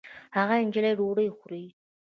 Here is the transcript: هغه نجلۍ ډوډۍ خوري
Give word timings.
هغه 0.35 0.55
نجلۍ 0.67 0.91
ډوډۍ 0.99 1.27
خوري 1.37 1.63